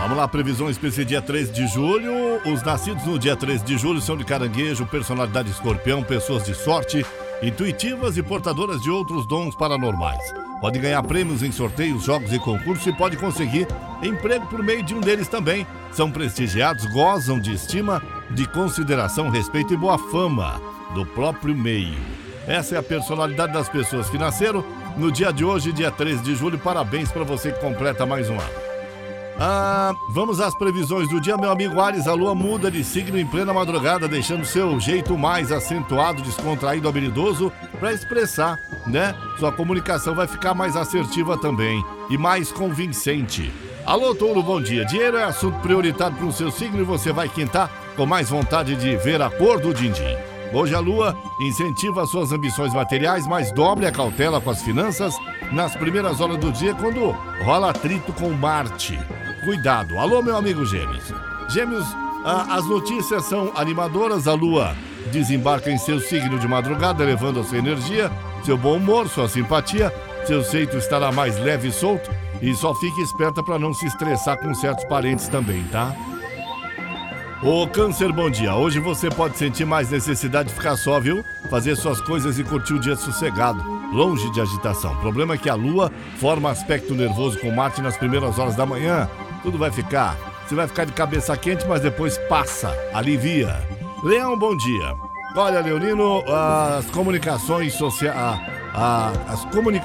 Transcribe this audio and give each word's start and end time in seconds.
Vamos 0.00 0.16
lá, 0.16 0.28
para 0.28 0.40
esse 0.88 1.04
dia 1.04 1.22
3 1.22 1.52
de 1.52 1.66
julho. 1.66 2.40
Os 2.46 2.62
nascidos 2.62 3.04
no 3.04 3.18
dia 3.18 3.36
3 3.36 3.62
de 3.62 3.78
julho 3.78 4.00
são 4.00 4.16
de 4.16 4.24
caranguejo, 4.24 4.86
personalidade 4.86 5.50
escorpião, 5.50 6.02
pessoas 6.02 6.44
de 6.44 6.54
sorte, 6.54 7.04
intuitivas 7.42 8.16
e 8.16 8.22
portadoras 8.22 8.80
de 8.80 8.90
outros 8.90 9.26
dons 9.26 9.54
paranormais. 9.54 10.22
Pode 10.60 10.78
ganhar 10.78 11.02
prêmios 11.02 11.42
em 11.42 11.50
sorteios, 11.50 12.04
jogos 12.04 12.32
e 12.32 12.38
concursos 12.38 12.86
e 12.86 12.92
pode 12.92 13.16
conseguir 13.16 13.66
emprego 14.02 14.46
por 14.46 14.62
meio 14.62 14.82
de 14.82 14.94
um 14.94 15.00
deles 15.00 15.28
também. 15.28 15.66
São 15.92 16.10
prestigiados, 16.10 16.84
gozam 16.86 17.40
de 17.40 17.54
estima, 17.54 18.02
de 18.30 18.46
consideração, 18.46 19.30
respeito 19.30 19.72
e 19.72 19.76
boa 19.76 19.96
fama 19.96 20.60
do 20.94 21.06
próprio 21.06 21.56
meio. 21.56 21.98
Essa 22.46 22.74
é 22.74 22.78
a 22.78 22.82
personalidade 22.82 23.52
das 23.52 23.68
pessoas 23.68 24.10
que 24.10 24.18
nasceram 24.18 24.64
no 25.00 25.10
dia 25.10 25.32
de 25.32 25.44
hoje, 25.44 25.72
dia 25.72 25.90
3 25.90 26.22
de 26.22 26.34
julho. 26.34 26.58
Parabéns 26.58 27.10
para 27.10 27.24
você 27.24 27.50
que 27.50 27.58
completa 27.58 28.04
mais 28.04 28.28
um 28.28 28.34
ano. 28.34 28.70
Ah, 29.42 29.94
vamos 30.10 30.38
às 30.38 30.54
previsões 30.54 31.08
do 31.08 31.18
dia, 31.18 31.38
meu 31.38 31.50
amigo 31.50 31.80
Ares. 31.80 32.06
A 32.06 32.12
lua 32.12 32.34
muda 32.34 32.70
de 32.70 32.84
signo 32.84 33.18
em 33.18 33.26
plena 33.26 33.54
madrugada, 33.54 34.06
deixando 34.06 34.44
seu 34.44 34.78
jeito 34.78 35.16
mais 35.16 35.50
acentuado, 35.50 36.20
descontraído, 36.20 36.86
habilidoso 36.86 37.50
para 37.78 37.94
expressar, 37.94 38.58
né? 38.86 39.14
Sua 39.38 39.50
comunicação 39.50 40.14
vai 40.14 40.26
ficar 40.26 40.52
mais 40.52 40.76
assertiva 40.76 41.38
também 41.38 41.82
e 42.10 42.18
mais 42.18 42.52
convincente. 42.52 43.50
Alô, 43.86 44.14
Touro, 44.14 44.42
bom 44.42 44.60
dia. 44.60 44.84
Dinheiro 44.84 45.16
é 45.16 45.24
assunto 45.24 45.58
prioritário 45.60 46.18
para 46.18 46.26
o 46.26 46.32
seu 46.32 46.50
signo 46.50 46.82
e 46.82 46.84
você 46.84 47.10
vai 47.10 47.28
quintar 47.30 47.70
com 47.96 48.04
mais 48.04 48.28
vontade 48.28 48.76
de 48.76 48.96
ver 48.96 49.22
a 49.22 49.30
cor 49.30 49.58
do 49.58 49.72
din-din. 49.72 50.16
Hoje 50.52 50.74
a 50.74 50.80
lua 50.80 51.16
incentiva 51.40 52.04
suas 52.06 52.32
ambições 52.32 52.74
materiais, 52.74 53.24
mas 53.24 53.52
dobre 53.52 53.86
a 53.86 53.92
cautela 53.92 54.40
com 54.40 54.50
as 54.50 54.60
finanças 54.62 55.14
nas 55.52 55.76
primeiras 55.76 56.20
horas 56.20 56.38
do 56.38 56.50
dia 56.50 56.74
quando 56.74 57.12
rola 57.44 57.70
atrito 57.70 58.12
com 58.12 58.30
Marte. 58.30 58.98
Cuidado. 59.44 59.96
Alô, 59.96 60.20
meu 60.20 60.36
amigo 60.36 60.66
Gêmeos. 60.66 61.12
Gêmeos, 61.48 61.86
as 62.24 62.66
notícias 62.66 63.24
são 63.26 63.52
animadoras. 63.54 64.26
A 64.26 64.34
lua 64.34 64.74
desembarca 65.12 65.70
em 65.70 65.78
seu 65.78 66.00
signo 66.00 66.36
de 66.38 66.48
madrugada, 66.48 67.04
elevando 67.04 67.40
a 67.40 67.44
sua 67.44 67.58
energia, 67.58 68.10
seu 68.44 68.58
bom 68.58 68.76
humor, 68.76 69.08
sua 69.08 69.28
simpatia. 69.28 69.92
Seu 70.26 70.42
seito 70.42 70.76
estará 70.76 71.12
mais 71.12 71.38
leve 71.38 71.68
e 71.68 71.72
solto. 71.72 72.10
E 72.42 72.54
só 72.54 72.74
fique 72.74 73.00
esperta 73.00 73.42
para 73.42 73.58
não 73.58 73.72
se 73.72 73.86
estressar 73.86 74.38
com 74.38 74.52
certos 74.52 74.84
parentes 74.86 75.28
também, 75.28 75.62
tá? 75.64 75.94
Ô 77.42 77.66
Câncer, 77.66 78.12
bom 78.12 78.28
dia. 78.28 78.54
Hoje 78.54 78.78
você 78.78 79.08
pode 79.08 79.38
sentir 79.38 79.64
mais 79.64 79.90
necessidade 79.90 80.50
de 80.50 80.54
ficar 80.54 80.76
só, 80.76 81.00
viu? 81.00 81.24
Fazer 81.48 81.74
suas 81.74 81.98
coisas 81.98 82.38
e 82.38 82.44
curtir 82.44 82.74
o 82.74 82.78
dia 82.78 82.94
sossegado, 82.94 83.62
longe 83.94 84.30
de 84.32 84.42
agitação. 84.42 84.92
O 84.92 85.00
problema 85.00 85.34
é 85.34 85.38
que 85.38 85.48
a 85.48 85.54
Lua 85.54 85.90
forma 86.18 86.50
aspecto 86.50 86.94
nervoso 86.94 87.38
com 87.38 87.50
Marte 87.50 87.80
nas 87.80 87.96
primeiras 87.96 88.38
horas 88.38 88.56
da 88.56 88.66
manhã. 88.66 89.08
Tudo 89.42 89.56
vai 89.56 89.70
ficar. 89.70 90.18
Você 90.46 90.54
vai 90.54 90.68
ficar 90.68 90.84
de 90.84 90.92
cabeça 90.92 91.34
quente, 91.34 91.66
mas 91.66 91.80
depois 91.80 92.18
passa, 92.28 92.76
alivia. 92.92 93.56
Leão, 94.04 94.38
bom 94.38 94.54
dia. 94.54 94.94
Olha, 95.34 95.60
Leonino, 95.60 96.22
as 96.28 96.90
comunicações 96.90 97.72
sociais. 97.72 98.38
as 99.26 99.46
comuni 99.46 99.80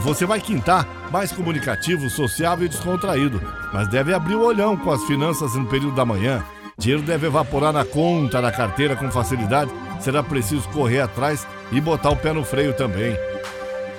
você 0.00 0.26
vai 0.26 0.38
quintar 0.38 0.86
mais 1.10 1.32
comunicativo, 1.32 2.10
sociável 2.10 2.66
e 2.66 2.68
descontraído, 2.68 3.40
mas 3.72 3.88
deve 3.88 4.12
abrir 4.12 4.34
o 4.34 4.44
olhão 4.44 4.76
com 4.76 4.90
as 4.90 5.02
finanças 5.04 5.54
no 5.54 5.64
período 5.64 5.94
da 5.94 6.04
manhã. 6.04 6.44
Dinheiro 6.80 7.02
deve 7.02 7.26
evaporar 7.26 7.74
na 7.74 7.84
conta, 7.84 8.40
na 8.40 8.50
carteira 8.50 8.96
com 8.96 9.10
facilidade. 9.10 9.70
Será 10.00 10.22
preciso 10.22 10.66
correr 10.70 11.00
atrás 11.00 11.46
e 11.70 11.78
botar 11.78 12.08
o 12.08 12.16
pé 12.16 12.32
no 12.32 12.42
freio 12.42 12.72
também. 12.72 13.14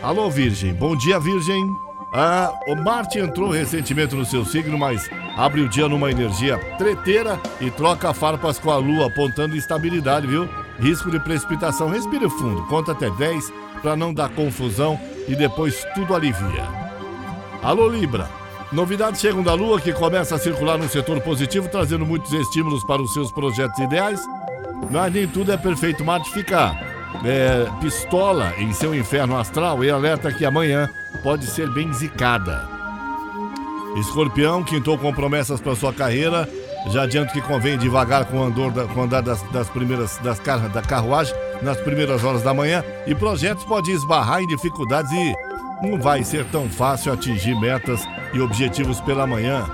Alô, 0.02 0.32
Virgem. 0.32 0.74
Bom 0.74 0.96
dia, 0.96 1.20
Virgem. 1.20 1.64
Ah, 2.12 2.52
o 2.68 2.76
Marte 2.76 3.20
entrou 3.20 3.52
recentemente 3.52 4.16
no 4.16 4.26
seu 4.26 4.44
signo, 4.44 4.80
mas 4.80 5.08
abre 5.38 5.62
o 5.62 5.70
dia 5.70 5.88
numa 5.88 6.10
energia 6.10 6.58
treteira 6.80 7.40
e 7.62 7.70
troca 7.70 8.16
farpas 8.16 8.58
com 8.58 8.72
a 8.72 8.78
Lua, 8.78 9.08
apontando 9.08 9.56
instabilidade, 9.56 10.26
viu? 10.26 10.50
Risco 10.80 11.12
de 11.12 11.20
precipitação. 11.20 11.88
Respire 11.88 12.28
fundo, 12.32 12.64
conta 12.64 12.94
até 12.94 13.12
10 13.12 13.54
para 13.84 13.96
não 13.96 14.12
dar 14.12 14.30
confusão 14.30 15.00
e 15.28 15.36
depois 15.36 15.86
tudo 15.94 16.16
alivia. 16.16 16.68
Alô, 17.62 17.88
Libra. 17.88 18.41
Novidades 18.72 19.20
chegam 19.20 19.44
da 19.44 19.54
Lua 19.54 19.82
que 19.82 19.92
começa 19.92 20.36
a 20.36 20.40
circular 20.40 20.78
no 20.78 20.88
setor 20.88 21.20
positivo, 21.20 21.68
trazendo 21.68 22.06
muitos 22.06 22.32
estímulos 22.32 22.84
para 22.86 23.02
os 23.02 23.12
seus 23.12 23.30
projetos 23.30 23.78
ideais. 23.80 24.22
Mas 24.90 25.14
nem 25.14 25.28
tudo 25.28 25.52
é 25.52 25.58
perfeito. 25.58 26.06
Marte 26.06 26.32
fica 26.32 26.74
é, 27.26 27.68
pistola 27.82 28.54
em 28.58 28.72
seu 28.72 28.96
inferno 28.96 29.38
astral 29.38 29.84
e 29.84 29.90
alerta 29.90 30.32
que 30.32 30.46
amanhã 30.46 30.90
pode 31.22 31.48
ser 31.48 31.70
bem 31.70 31.92
zicada. 31.92 32.66
Escorpião, 33.98 34.64
quintou 34.64 34.98
com 34.98 35.14
promessas 35.14 35.60
para 35.60 35.76
sua 35.76 35.94
carreira. 35.94 36.48
Já 36.88 37.04
adianto 37.04 37.34
que 37.34 37.42
convém 37.42 37.78
devagar 37.78 38.26
com 38.26 38.38
o 38.38 38.44
andor 38.44 38.72
da, 38.72 38.86
com 38.86 39.04
andar 39.04 39.22
das, 39.22 39.42
das 39.52 39.70
primeiras 39.70 40.18
das 40.20 40.40
car, 40.40 40.70
da 40.70 40.82
carruagem 40.82 41.36
nas 41.62 41.78
primeiras 41.78 42.24
horas 42.24 42.42
da 42.42 42.54
manhã 42.54 42.84
e 43.06 43.14
projetos 43.14 43.64
podem 43.66 43.94
esbarrar 43.94 44.42
em 44.42 44.48
dificuldades 44.48 45.12
e 45.12 45.36
não 45.82 46.00
vai 46.00 46.24
ser 46.24 46.46
tão 46.46 46.70
fácil 46.70 47.12
atingir 47.12 47.60
metas 47.60 48.08
e 48.34 48.40
objetivos 48.40 49.02
pela 49.02 49.26
manhã. 49.26 49.66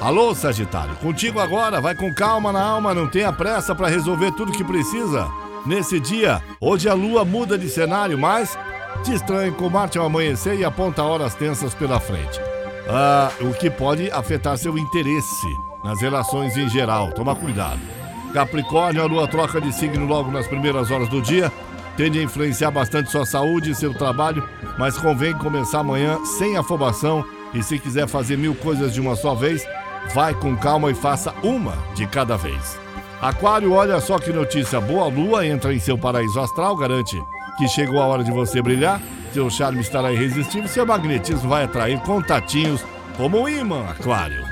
Alô, 0.00 0.34
Sagitário, 0.34 0.94
contigo 0.96 1.40
agora, 1.40 1.80
vai 1.80 1.94
com 1.94 2.12
calma 2.12 2.52
na 2.52 2.62
alma, 2.62 2.94
não 2.94 3.08
tenha 3.08 3.32
pressa 3.32 3.74
para 3.74 3.88
resolver 3.88 4.32
tudo 4.32 4.52
que 4.52 4.62
precisa. 4.62 5.26
Nesse 5.64 5.98
dia, 5.98 6.42
hoje 6.60 6.88
a 6.88 6.94
lua 6.94 7.24
muda 7.24 7.56
de 7.56 7.68
cenário, 7.68 8.18
mas 8.18 8.58
te 9.02 9.14
estranha 9.14 9.50
com 9.50 9.70
Marte 9.70 9.98
ao 9.98 10.06
amanhecer 10.06 10.58
e 10.58 10.64
aponta 10.64 11.02
horas 11.02 11.34
tensas 11.34 11.74
pela 11.74 11.98
frente. 11.98 12.40
Ah, 12.88 13.30
o 13.40 13.52
que 13.52 13.70
pode 13.70 14.10
afetar 14.10 14.56
seu 14.58 14.76
interesse 14.78 15.46
nas 15.82 16.00
relações 16.00 16.56
em 16.56 16.68
geral. 16.68 17.12
Toma 17.12 17.34
cuidado. 17.34 17.80
Capricórnio, 18.32 19.02
a 19.02 19.06
lua 19.06 19.26
troca 19.26 19.60
de 19.60 19.72
signo 19.72 20.06
logo 20.06 20.30
nas 20.30 20.46
primeiras 20.46 20.90
horas 20.90 21.08
do 21.08 21.22
dia 21.22 21.50
tende 21.96 22.18
a 22.18 22.22
influenciar 22.22 22.70
bastante 22.70 23.10
sua 23.10 23.24
saúde 23.24 23.70
e 23.70 23.74
seu 23.74 23.94
trabalho, 23.94 24.46
mas 24.78 24.98
convém 24.98 25.32
começar 25.34 25.80
amanhã 25.80 26.18
sem 26.38 26.56
afobação 26.56 27.24
e 27.54 27.62
se 27.62 27.78
quiser 27.78 28.06
fazer 28.06 28.36
mil 28.36 28.54
coisas 28.54 28.92
de 28.92 29.00
uma 29.00 29.16
só 29.16 29.34
vez, 29.34 29.66
vai 30.14 30.34
com 30.34 30.56
calma 30.56 30.90
e 30.90 30.94
faça 30.94 31.34
uma 31.42 31.72
de 31.94 32.06
cada 32.06 32.36
vez. 32.36 32.78
Aquário, 33.20 33.72
olha 33.72 33.98
só 34.00 34.18
que 34.18 34.32
notícia 34.32 34.80
boa, 34.80 35.04
a 35.04 35.08
lua 35.08 35.46
entra 35.46 35.72
em 35.72 35.78
seu 35.78 35.96
paraíso 35.96 36.38
astral, 36.38 36.76
garante 36.76 37.16
que 37.56 37.66
chegou 37.68 38.00
a 38.00 38.06
hora 38.06 38.22
de 38.22 38.30
você 38.30 38.60
brilhar, 38.60 39.00
seu 39.32 39.48
charme 39.48 39.80
estará 39.80 40.12
irresistível, 40.12 40.68
seu 40.68 40.86
magnetismo 40.86 41.48
vai 41.48 41.64
atrair 41.64 41.98
contatinhos 42.00 42.84
como 43.16 43.40
um 43.40 43.48
imã, 43.48 43.86
Aquário. 43.88 44.44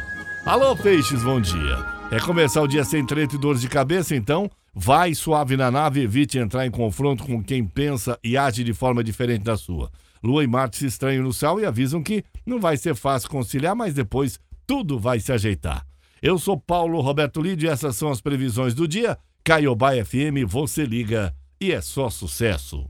Alô, 0.47 0.75
peixes, 0.75 1.23
bom 1.23 1.41
dia. 1.41 1.79
É 2.15 2.21
começar 2.21 2.63
o 2.63 2.69
dia 2.69 2.85
sem 2.85 3.05
treta 3.05 3.35
e 3.35 3.39
dores 3.39 3.61
de 3.61 3.69
cabeça, 3.69 4.15
então 4.15 4.51
Vai 4.77 5.15
suave 5.15 5.57
na 5.57 5.71
nave, 5.71 6.03
evite 6.03 6.37
entrar 6.37 6.67
em 6.67 6.71
confronto 6.71 7.23
com 7.23 7.43
quem 7.43 7.65
pensa 7.65 8.19
e 8.25 8.37
age 8.37 8.65
de 8.65 8.75
forma 8.75 9.05
diferente 9.05 9.45
da 9.45 9.57
sua. 9.57 9.89
Lua 10.21 10.43
e 10.43 10.49
Marte 10.49 10.79
se 10.79 10.87
estranham 10.87 11.23
no 11.23 11.33
céu 11.33 11.61
e 11.61 11.65
avisam 11.65 12.03
que 12.03 12.25
não 12.45 12.59
vai 12.59 12.77
ser 12.77 12.97
fácil 12.97 13.31
conciliar, 13.31 13.77
mas 13.77 13.95
depois 13.95 14.41
tudo 14.67 14.99
vai 14.99 15.21
se 15.21 15.31
ajeitar. 15.31 15.87
Eu 16.21 16.39
sou 16.39 16.59
Paulo 16.59 17.01
Roberto 17.01 17.41
Lídio 17.41 17.69
e 17.69 17.71
essas 17.71 17.95
são 17.95 18.11
as 18.11 18.21
previsões 18.21 18.75
do 18.75 18.89
dia. 18.89 19.17
Caiobá 19.45 19.93
FM, 19.93 20.45
você 20.45 20.85
liga 20.85 21.33
e 21.61 21.71
é 21.71 21.81
só 21.81 22.11
sucesso. 22.11 22.85